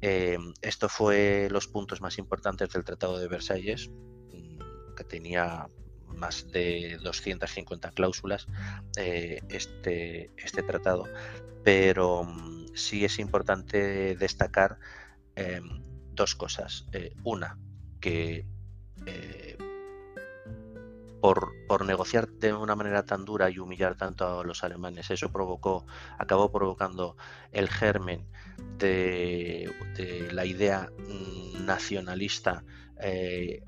Eh, 0.00 0.38
esto 0.62 0.88
fue 0.88 1.48
los 1.50 1.66
puntos 1.66 2.00
más 2.00 2.18
importantes 2.18 2.70
del 2.70 2.84
Tratado 2.84 3.18
de 3.18 3.26
Versalles, 3.26 3.90
mm, 3.90 4.94
que 4.94 5.02
tenía 5.02 5.66
más 6.06 6.52
de 6.52 6.98
250 7.02 7.90
cláusulas 7.90 8.46
eh, 8.96 9.40
este, 9.48 10.30
este 10.36 10.62
tratado, 10.62 11.08
pero 11.64 12.22
mm, 12.22 12.68
sí 12.74 13.04
es 13.04 13.18
importante 13.18 14.14
destacar 14.14 14.78
Em, 15.38 15.80
dos 16.14 16.34
cosas. 16.34 16.84
Eh, 16.92 17.12
una, 17.22 17.56
que 18.00 18.44
eh, 19.06 19.56
por, 21.20 21.52
por, 21.68 21.84
negociar 21.86 22.26
de 22.28 22.52
una 22.52 22.74
manera 22.74 23.04
tan 23.04 23.24
dura 23.24 23.48
y 23.48 23.60
humillar 23.60 23.94
tanto 23.96 24.40
a 24.40 24.44
los 24.44 24.64
alemanes, 24.64 25.12
eso 25.12 25.30
provocó, 25.30 25.86
acabó 26.18 26.50
provocando 26.50 27.16
el 27.52 27.68
germen 27.68 28.26
de, 28.78 29.72
la 30.32 30.44
idea 30.44 30.90
nacionalista 31.60 32.64
eh, 33.00 33.62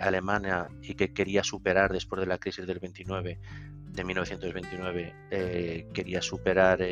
alemana 0.00 0.68
y 0.82 0.94
que 0.94 1.14
quería 1.14 1.44
superar 1.44 1.92
después 1.92 2.18
de 2.18 2.26
la 2.26 2.38
crisis 2.38 2.66
del 2.66 2.80
29, 2.80 3.38
de 3.92 4.04
1929, 4.04 5.86
quería 5.94 6.20
superar 6.20 6.82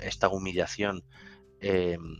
esta 0.00 0.28
humillación 0.28 1.02
Em, 1.64 2.18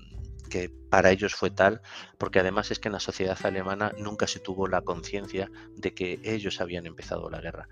que 0.49 0.71
para 0.91 1.11
ellos 1.11 1.35
fue 1.35 1.51
tal, 1.51 1.83
porque 2.17 2.39
además 2.41 2.71
es 2.71 2.79
que 2.79 2.89
en 2.89 2.93
la 2.93 3.01
sociedad 3.01 3.37
alemana 3.43 3.93
nunca 3.99 4.27
se 4.27 4.41
tuvo 4.41 4.69
la 4.69 4.83
conciencia 4.83 5.51
de 5.77 5.93
que 5.93 6.21
ellos 6.23 6.61
habían 6.61 6.87
empezado 6.87 7.29
la 7.29 7.41
guerra. 7.41 7.69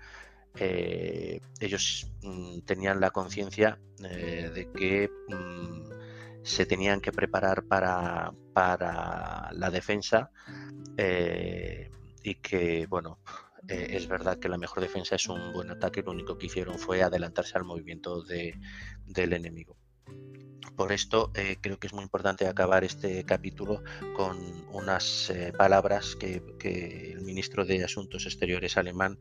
Eh, 0.55 1.39
ellos 1.59 2.11
mm, 2.21 2.59
tenían 2.59 2.99
la 2.99 3.09
conciencia 3.09 3.79
eh, 4.03 4.51
de 4.53 4.71
que 4.71 5.09
mm, 5.29 6.43
se 6.43 6.65
tenían 6.65 7.01
que 7.01 7.11
preparar 7.11 7.63
para, 7.63 8.33
para 8.53 9.49
la 9.53 9.71
defensa 9.71 10.29
eh, 10.97 11.89
y 12.21 12.35
que, 12.35 12.85
bueno, 12.87 13.19
es 13.67 14.07
verdad 14.09 14.39
que 14.39 14.49
la 14.49 14.57
mejor 14.57 14.81
defensa 14.81 15.15
es 15.15 15.29
un 15.29 15.53
buen 15.53 15.71
ataque, 15.71 16.03
lo 16.03 16.11
único 16.11 16.37
que 16.37 16.47
hicieron 16.47 16.77
fue 16.77 17.01
adelantarse 17.01 17.57
al 17.57 17.63
movimiento 17.63 18.21
de, 18.21 18.59
del 19.05 19.31
enemigo. 19.31 19.77
Por 20.75 20.91
esto 20.91 21.31
eh, 21.35 21.57
creo 21.61 21.77
que 21.77 21.87
es 21.87 21.93
muy 21.93 22.03
importante 22.03 22.47
acabar 22.47 22.83
este 22.83 23.23
capítulo 23.25 23.83
con 24.15 24.37
unas 24.71 25.29
eh, 25.29 25.53
palabras 25.55 26.15
que, 26.15 26.41
el 27.13 27.21
ministro 27.21 27.65
de 27.65 27.83
Asuntos 27.83 28.25
Exteriores 28.25 28.77
alemán 28.77 29.19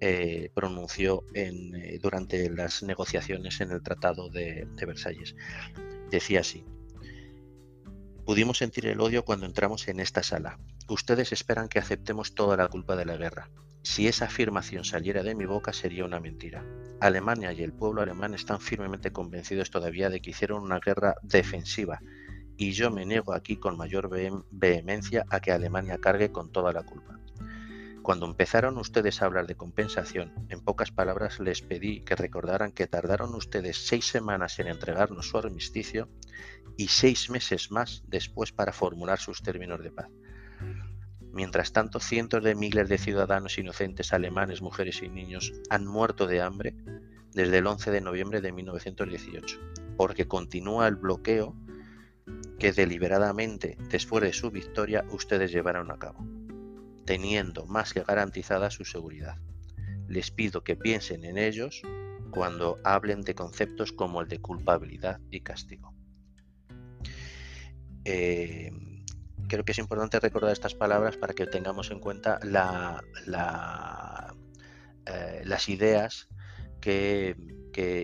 eh, 0.00 0.50
pronunció 0.54 1.24
durante 2.00 2.48
las 2.50 2.82
negociaciones 2.82 3.60
en 3.60 3.72
el 3.72 3.82
Tratado 3.82 4.30
de 4.30 4.66
Versalles. 4.86 5.34
Decía 6.10 6.40
así, 6.40 6.64
pudimos 8.28 8.58
sentir 8.58 8.84
el 8.84 9.00
odio 9.00 9.24
cuando 9.24 9.46
entramos 9.46 9.88
en 9.88 10.00
esta 10.00 10.22
sala. 10.22 10.58
Ustedes 10.86 11.32
esperan 11.32 11.66
que 11.66 11.78
aceptemos 11.78 12.34
toda 12.34 12.58
la 12.58 12.68
culpa 12.68 12.94
de 12.94 13.06
la 13.06 13.16
guerra. 13.16 13.48
Si 13.82 14.06
esa 14.06 14.26
afirmación 14.26 14.84
saliera 14.84 15.22
de 15.22 15.34
mi 15.34 15.46
boca 15.46 15.72
sería 15.72 16.04
una 16.04 16.20
mentira. 16.20 16.62
Alemania 17.00 17.54
y 17.54 17.62
el 17.62 17.72
pueblo 17.72 18.02
alemán 18.02 18.34
están 18.34 18.60
firmemente 18.60 19.12
convencidos 19.12 19.70
todavía 19.70 20.10
de 20.10 20.20
que 20.20 20.28
hicieron 20.28 20.62
una 20.62 20.78
guerra 20.78 21.14
defensiva 21.22 22.02
y 22.58 22.72
yo 22.72 22.90
me 22.90 23.06
niego 23.06 23.32
aquí 23.32 23.56
con 23.56 23.78
mayor 23.78 24.10
vehemencia 24.50 25.24
a 25.30 25.40
que 25.40 25.52
Alemania 25.52 25.96
cargue 25.96 26.30
con 26.30 26.52
toda 26.52 26.74
la 26.74 26.82
culpa. 26.82 27.18
Cuando 28.02 28.26
empezaron 28.26 28.76
ustedes 28.76 29.22
a 29.22 29.24
hablar 29.24 29.46
de 29.46 29.54
compensación, 29.54 30.34
en 30.50 30.60
pocas 30.60 30.90
palabras 30.90 31.40
les 31.40 31.62
pedí 31.62 32.02
que 32.02 32.14
recordaran 32.14 32.72
que 32.72 32.86
tardaron 32.86 33.34
ustedes 33.34 33.86
seis 33.86 34.04
semanas 34.04 34.58
en 34.58 34.66
entregarnos 34.66 35.28
su 35.28 35.38
armisticio 35.38 36.10
y 36.78 36.86
seis 36.86 37.28
meses 37.28 37.72
más 37.72 38.04
después 38.06 38.52
para 38.52 38.72
formular 38.72 39.18
sus 39.18 39.42
términos 39.42 39.82
de 39.82 39.90
paz. 39.90 40.08
Mientras 41.32 41.72
tanto, 41.72 41.98
cientos 41.98 42.42
de 42.44 42.54
miles 42.54 42.88
de 42.88 42.98
ciudadanos 42.98 43.58
inocentes 43.58 44.12
alemanes, 44.12 44.62
mujeres 44.62 45.02
y 45.02 45.08
niños 45.08 45.52
han 45.70 45.86
muerto 45.86 46.28
de 46.28 46.40
hambre 46.40 46.76
desde 47.32 47.58
el 47.58 47.66
11 47.66 47.90
de 47.90 48.00
noviembre 48.00 48.40
de 48.40 48.52
1918, 48.52 49.58
porque 49.96 50.28
continúa 50.28 50.86
el 50.86 50.94
bloqueo 50.94 51.56
que 52.60 52.72
deliberadamente, 52.72 53.76
después 53.90 54.22
de 54.22 54.32
su 54.32 54.52
victoria, 54.52 55.04
ustedes 55.10 55.50
llevaron 55.50 55.90
a 55.90 55.98
cabo, 55.98 56.24
teniendo 57.04 57.66
más 57.66 57.92
que 57.92 58.04
garantizada 58.04 58.70
su 58.70 58.84
seguridad. 58.84 59.36
Les 60.06 60.30
pido 60.30 60.62
que 60.62 60.76
piensen 60.76 61.24
en 61.24 61.38
ellos 61.38 61.82
cuando 62.30 62.78
hablen 62.84 63.22
de 63.22 63.34
conceptos 63.34 63.92
como 63.92 64.20
el 64.20 64.28
de 64.28 64.40
culpabilidad 64.40 65.20
y 65.30 65.40
castigo. 65.40 65.97
Eh, 68.10 68.70
creo 69.48 69.66
que 69.66 69.72
es 69.72 69.78
importante 69.78 70.18
recordar 70.18 70.52
estas 70.52 70.74
palabras 70.74 71.18
para 71.18 71.34
que 71.34 71.46
tengamos 71.46 71.90
en 71.90 72.00
cuenta 72.00 72.40
eh, 75.04 75.42
las 75.44 75.68
ideas 75.68 76.26
que 76.80 77.36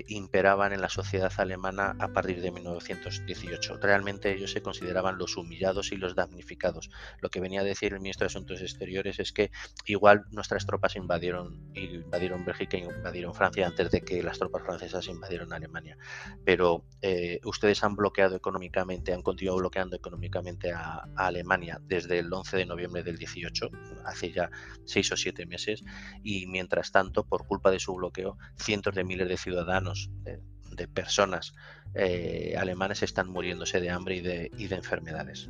imperaban 0.07 0.73
en 0.73 0.81
la 0.81 0.89
sociedad 0.89 1.33
alemana 1.39 1.97
a 1.99 2.09
partir 2.09 2.41
de 2.41 2.53
1918. 2.53 3.79
Realmente 3.79 4.33
ellos 4.33 4.53
se 4.53 4.63
consideraban 4.63 5.19
los 5.19 5.37
humillados 5.37 5.91
y 5.91 5.97
los 5.97 6.15
damnificados. 6.15 6.91
Lo 7.21 7.29
que 7.29 7.41
venía 7.41 7.63
a 7.63 7.65
decir 7.65 7.93
el 7.93 8.01
ministro 8.01 8.25
de 8.25 8.29
Asuntos 8.29 8.61
Exteriores 8.61 9.19
es 9.19 9.33
que 9.33 9.51
igual 9.87 10.27
nuestras 10.31 10.65
tropas 10.65 10.95
invadieron, 10.95 11.73
invadieron 11.75 12.45
Bélgica 12.45 12.77
y 12.77 12.83
invadieron 12.83 13.35
Francia 13.35 13.67
antes 13.67 13.91
de 13.91 14.03
que 14.03 14.23
las 14.23 14.39
tropas 14.39 14.63
francesas 14.63 15.09
invadieron 15.09 15.53
Alemania. 15.53 15.99
Pero 16.45 16.85
eh, 17.03 17.41
ustedes 17.45 17.83
han 17.83 17.97
bloqueado 17.97 18.37
económicamente, 18.37 19.13
han 19.13 19.23
continuado 19.23 19.59
bloqueando 19.59 19.97
económicamente 19.97 20.73
a, 20.73 21.09
Alemania 21.17 21.81
desde 21.83 22.19
el 22.19 22.33
11 22.33 22.59
de 22.59 22.67
noviembre 22.67 23.03
del 23.03 23.17
18, 23.19 23.71
hace 24.05 24.33
ya 24.33 24.51
seis 24.85 25.11
o 25.11 25.17
siete 25.17 25.47
meses, 25.47 25.83
y 26.23 26.47
mientras 26.47 26.93
tanto, 26.93 27.25
por 27.25 27.47
culpa 27.47 27.71
de 27.71 27.81
su 27.81 27.95
bloqueo, 27.95 28.37
cientos 28.57 28.95
de 28.95 29.05
miles 29.05 29.29
de 29.29 29.37
ciudadanos 29.37 29.63
ciudadanos, 29.64 30.11
de, 30.22 30.88
personas 30.88 31.55
eh, 31.94 32.57
alemanes 32.59 33.03
están 33.03 33.31
muriéndose 33.31 33.81
de 33.81 33.90
hambre 33.90 34.16
y 34.16 34.20
de, 34.20 34.50
y 34.59 34.66
de 34.66 34.77
enfermedades. 34.77 35.48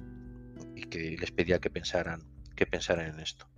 Y 0.77 0.83
que 0.85 1.17
les 1.19 1.31
pedía 1.31 1.59
que 1.59 1.71
pensaran, 1.71 2.23
que 2.55 2.67
pensaran 2.67 3.15
en 3.15 3.21
esto. 3.21 3.49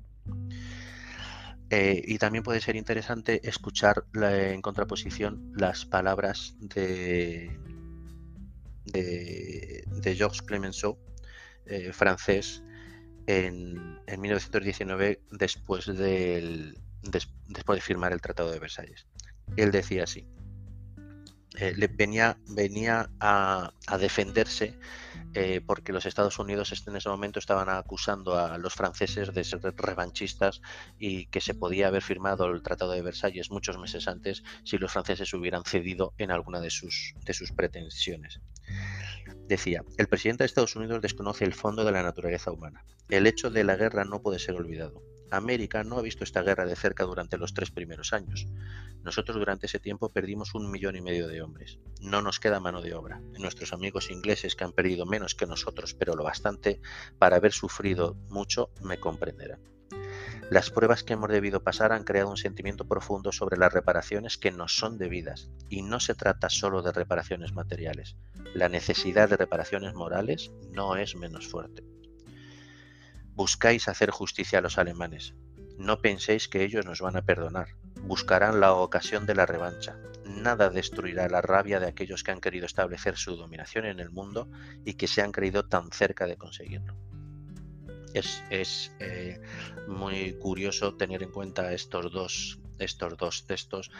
Eh, 1.70 2.00
y 2.06 2.18
también 2.18 2.44
puede 2.44 2.60
ser 2.60 2.76
interesante 2.76 3.40
escuchar 3.48 4.04
en 4.14 4.62
contraposición 4.62 5.52
las 5.56 5.84
palabras 5.84 6.54
de, 6.60 7.58
de, 8.84 9.84
de 9.86 10.14
Georges 10.14 10.42
Clemenceau, 10.42 10.96
eh, 11.66 11.92
francés, 11.92 12.62
en, 13.26 13.98
en, 14.06 14.20
1919, 14.20 15.20
después, 15.32 15.86
del, 15.86 16.78
después 17.02 17.76
de 17.76 17.82
firmar 17.82 18.12
el 18.12 18.20
Tratado 18.20 18.52
de 18.52 18.60
Versalles. 18.60 19.08
Él 19.56 19.72
decía 19.72 20.04
así, 20.04 20.28
eh, 21.58 21.88
venía, 21.94 22.38
venía 22.48 23.10
a, 23.20 23.72
defenderse 23.98 24.78
eh, 25.34 25.60
porque 25.64 25.92
los 25.92 26.06
Estados 26.06 26.38
Unidos 26.38 26.72
en 26.86 26.96
ese 26.96 27.08
momento 27.08 27.38
estaban 27.38 27.68
acusando 27.68 28.38
a 28.38 28.58
los 28.58 28.74
franceses 28.74 29.32
de 29.32 29.44
ser 29.44 29.60
revanchistas 29.76 30.60
y 30.98 31.26
que 31.26 31.40
se 31.40 31.54
podía 31.54 31.88
haber 31.88 32.02
firmado 32.02 32.46
el 32.46 32.62
Tratado 32.62 32.92
de 32.92 33.02
Versalles 33.02 33.50
muchos 33.50 33.78
meses 33.78 34.06
antes 34.08 34.42
si 34.64 34.78
los 34.78 34.92
franceses 34.92 35.32
hubieran 35.34 35.64
cedido 35.64 36.14
en 36.18 36.30
alguna 36.30 36.60
de 36.60 36.70
sus, 36.70 37.14
de 37.24 37.32
sus 37.32 37.52
pretensiones. 37.52 38.40
Decía, 39.48 39.82
el 39.96 40.08
presidente 40.08 40.44
de 40.44 40.46
Estados 40.46 40.76
Unidos 40.76 41.00
desconoce 41.00 41.44
el 41.44 41.54
fondo 41.54 41.84
de 41.84 41.92
la 41.92 42.02
naturaleza 42.02 42.50
humana. 42.50 42.84
El 43.08 43.26
hecho 43.26 43.50
de 43.50 43.64
la 43.64 43.76
guerra 43.76 44.04
no 44.04 44.20
puede 44.20 44.38
ser 44.38 44.56
olvidado. 44.56 45.02
América 45.30 45.84
no 45.84 45.98
ha 45.98 46.02
visto 46.02 46.24
esta 46.24 46.42
guerra 46.42 46.66
de 46.66 46.76
cerca 46.76 47.04
durante 47.04 47.38
los 47.38 47.54
tres 47.54 47.70
primeros 47.70 48.12
años. 48.12 48.46
Nosotros 49.02 49.36
durante 49.36 49.66
ese 49.66 49.78
tiempo 49.78 50.08
perdimos 50.08 50.54
un 50.54 50.70
millón 50.70 50.96
y 50.96 51.00
medio 51.00 51.28
de 51.28 51.42
hombres. 51.42 51.78
No 52.00 52.22
nos 52.22 52.40
queda 52.40 52.60
mano 52.60 52.82
de 52.82 52.94
obra. 52.94 53.20
Nuestros 53.38 53.72
amigos 53.72 54.10
ingleses 54.10 54.56
que 54.56 54.64
han 54.64 54.72
perdido 54.72 55.06
menos 55.06 55.34
que 55.34 55.46
nosotros, 55.46 55.94
pero 55.94 56.14
lo 56.14 56.24
bastante 56.24 56.80
para 57.18 57.36
haber 57.36 57.52
sufrido 57.52 58.14
mucho, 58.28 58.70
me 58.82 58.98
comprenderán. 58.98 59.60
Las 60.48 60.70
pruebas 60.70 61.02
que 61.02 61.14
hemos 61.14 61.28
debido 61.28 61.64
pasar 61.64 61.90
han 61.90 62.04
creado 62.04 62.30
un 62.30 62.36
sentimiento 62.36 62.86
profundo 62.86 63.32
sobre 63.32 63.58
las 63.58 63.72
reparaciones 63.72 64.38
que 64.38 64.52
nos 64.52 64.76
son 64.76 64.96
debidas, 64.96 65.50
y 65.68 65.82
no 65.82 65.98
se 65.98 66.14
trata 66.14 66.50
solo 66.50 66.82
de 66.82 66.92
reparaciones 66.92 67.52
materiales. 67.52 68.16
La 68.54 68.68
necesidad 68.68 69.28
de 69.28 69.36
reparaciones 69.36 69.94
morales 69.94 70.52
no 70.70 70.96
es 70.96 71.16
menos 71.16 71.48
fuerte. 71.48 71.82
Buscáis 73.36 73.86
hacer 73.86 74.10
justicia 74.10 74.58
a 74.58 74.62
los 74.62 74.78
alemanes. 74.78 75.34
No 75.78 76.00
penséis 76.00 76.48
que 76.48 76.64
ellos 76.64 76.84
nos 76.84 77.00
van 77.00 77.16
a 77.16 77.22
perdonar. 77.22 77.68
Buscarán 78.02 78.58
la 78.58 78.72
ocasión 78.72 79.26
de 79.26 79.36
la 79.36 79.46
revancha. 79.46 79.96
Nada 80.24 80.70
destruirá 80.70 81.28
la 81.28 81.42
rabia 81.42 81.78
de 81.78 81.86
aquellos 81.86 82.24
que 82.24 82.32
han 82.32 82.40
querido 82.40 82.66
establecer 82.66 83.16
su 83.16 83.36
dominación 83.36 83.84
en 83.84 84.00
el 84.00 84.10
mundo 84.10 84.50
y 84.84 84.94
que 84.94 85.06
se 85.06 85.22
han 85.22 85.30
creído 85.30 85.68
tan 85.68 85.92
cerca 85.92 86.26
de 86.26 86.36
conseguirlo 86.36 86.96
es, 88.50 88.92
eh, 88.98 89.40
muy 89.88 90.34
curioso 90.38 90.94
tener 90.94 91.22
en 91.22 91.30
cuenta 91.30 91.72
estos 91.72 92.12
dos, 92.12 92.58
estos 92.78 93.16
dos 93.16 93.46
textos 93.46 93.90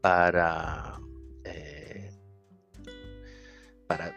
para, 0.00 0.98
eh, 1.44 1.83
para, 3.86 4.14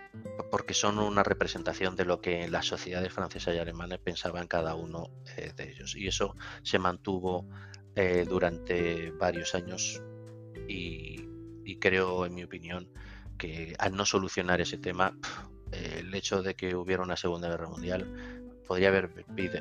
porque 0.51 0.73
son 0.73 0.99
una 0.99 1.23
representación 1.23 1.95
de 1.95 2.06
lo 2.06 2.21
que 2.21 2.47
las 2.47 2.65
sociedades 2.65 3.13
francesa 3.13 3.53
y 3.53 3.58
alemana 3.58 3.97
pensaban 3.97 4.47
cada 4.47 4.75
uno 4.75 5.10
eh, 5.38 5.51
de 5.56 5.71
ellos. 5.71 5.95
Y 5.95 6.08
eso 6.08 6.36
se 6.63 6.80
mantuvo 6.80 7.47
durante 8.30 9.10
varios 9.10 9.56
años 9.56 10.03
y, 10.67 11.27
y, 11.65 11.80
creo, 11.80 12.27
en 12.27 12.36
mi 12.36 12.43
opinión, 12.43 12.91
que 13.39 13.73
al 13.80 13.95
no 13.95 14.06
solucionar 14.06 14.62
ese 14.62 14.77
tema, 14.77 15.17
el 15.71 16.13
hecho 16.13 16.43
de 16.43 16.56
que 16.56 16.75
hubiera 16.75 17.01
una 17.01 17.17
Segunda 17.17 17.49
Guerra 17.49 17.67
Mundial 17.67 18.47
podría 18.67 18.89
haber 18.89 19.10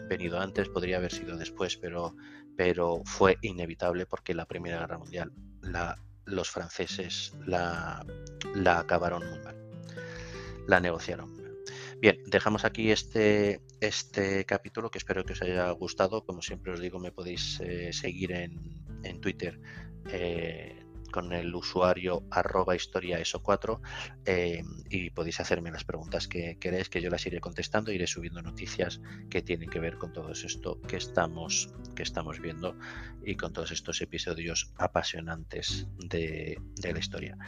venido 0.08 0.40
antes, 0.40 0.68
podría 0.68 0.98
haber 0.98 1.12
sido 1.12 1.36
después, 1.36 1.76
pero, 1.76 2.14
pero 2.56 3.02
fue 3.04 3.38
inevitable 3.40 4.04
porque 4.04 4.34
la 4.34 4.46
Primera 4.46 4.80
Guerra 4.80 4.98
Mundial 4.98 5.32
la, 5.62 5.96
los 6.24 6.50
franceses 6.50 7.32
la, 7.46 8.04
la 8.54 8.80
acabaron 8.80 9.28
muy 9.28 9.38
mal, 9.38 9.56
la 10.66 10.80
negociaron 10.80 11.46
Bien, 11.98 12.22
dejamos 12.26 12.66
aquí 12.66 12.90
este, 12.90 13.62
este 13.80 14.44
capítulo 14.44 14.90
que 14.90 14.98
espero 14.98 15.24
que 15.24 15.32
os 15.32 15.40
haya 15.40 15.70
gustado. 15.70 16.24
Como 16.24 16.42
siempre 16.42 16.72
os 16.72 16.80
digo, 16.80 16.98
me 16.98 17.10
podéis 17.10 17.58
eh, 17.60 17.90
seguir 17.92 18.32
en, 18.32 18.52
en 19.02 19.20
Twitter. 19.20 19.58
Eh, 20.10 20.85
con 21.16 21.32
el 21.32 21.54
usuario 21.54 22.24
arroba 22.30 22.76
historia 22.76 23.18
eso 23.18 23.42
4 23.42 23.80
eh, 24.26 24.62
y 24.90 25.08
podéis 25.08 25.40
hacerme 25.40 25.70
las 25.70 25.82
preguntas 25.82 26.28
que 26.28 26.58
queréis 26.58 26.90
que 26.90 27.00
yo 27.00 27.08
las 27.08 27.24
iré 27.26 27.40
contestando 27.40 27.90
iré 27.90 28.06
subiendo 28.06 28.42
noticias 28.42 29.00
que 29.30 29.40
tienen 29.40 29.70
que 29.70 29.80
ver 29.80 29.96
con 29.96 30.12
todo 30.12 30.32
esto 30.32 30.78
que 30.82 30.98
estamos 30.98 31.72
que 31.94 32.02
estamos 32.02 32.38
viendo 32.38 32.76
y 33.24 33.34
con 33.36 33.54
todos 33.54 33.70
estos 33.70 34.02
episodios 34.02 34.74
apasionantes 34.76 35.88
de, 35.96 36.60
de 36.74 36.92
la 36.92 36.98
historia. 36.98 37.38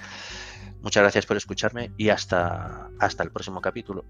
Muchas 0.80 1.02
gracias 1.02 1.26
por 1.26 1.36
escucharme 1.36 1.92
y 1.98 2.08
hasta 2.08 2.88
hasta 2.98 3.22
el 3.22 3.30
próximo 3.30 3.60
capítulo 3.60 4.06